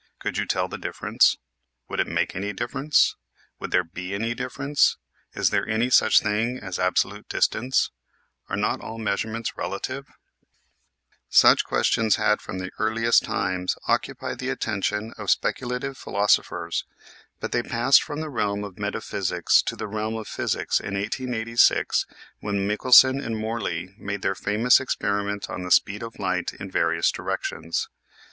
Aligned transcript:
Could 0.17 0.39
you 0.39 0.47
tell 0.47 0.67
the 0.67 0.79
difference? 0.79 1.37
Would 1.87 1.99
it 1.99 2.07
make 2.07 2.35
any 2.35 2.53
difference? 2.53 3.15
Would 3.59 3.69
there 3.69 3.83
be 3.83 4.15
any 4.15 4.33
difference? 4.33 4.97
Is 5.35 5.51
there 5.51 5.67
any 5.67 5.91
such 5.91 6.21
thing 6.21 6.57
as 6.57 6.79
absolute 6.79 7.29
distance? 7.29 7.91
Are 8.49 8.57
not 8.57 8.81
all 8.81 8.97
measurements 8.97 9.55
relative? 9.55 10.07
Such 11.29 11.63
questions 11.65 12.15
had 12.15 12.41
from 12.41 12.57
the 12.57 12.71
earliest 12.79 13.21
times 13.25 13.75
occu 13.87 14.17
pied 14.17 14.39
the 14.39 14.49
attention 14.49 15.13
of 15.19 15.29
speculative 15.29 15.99
philosophers, 15.99 16.83
but 17.39 17.51
they 17.51 17.59
THE 17.61 17.65
MICHELSON 17.65 17.71
MORLEY 17.71 17.71
EXPERIMENT 17.71 17.73
21 17.75 17.85
passed 17.85 18.03
from 18.03 18.21
the 18.21 18.29
realm 18.29 18.63
of 18.63 18.79
metaphysics 18.79 19.61
to 19.61 19.75
the 19.75 19.87
realm 19.87 20.15
of 20.15 20.27
physics 20.27 20.79
in 20.79 20.95
1886 20.95 22.07
when 22.39 22.65
Michelson 22.65 23.19
and 23.21 23.37
Morley 23.37 23.93
made 23.99 24.23
their 24.23 24.33
famous 24.33 24.79
experiment 24.79 25.47
on 25.47 25.61
the 25.61 25.69
speed 25.69 26.01
of 26.01 26.17
light 26.17 26.53
in 26.55 26.71
vari 26.71 26.97
ous 26.97 27.11
directions. 27.11 27.87